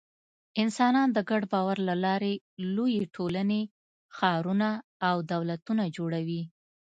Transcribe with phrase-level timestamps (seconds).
[0.63, 2.33] انسانان د ګډ باور له لارې
[2.75, 3.61] لویې ټولنې،
[4.15, 4.69] ښارونه
[5.09, 6.41] او دولتونه جوړوي.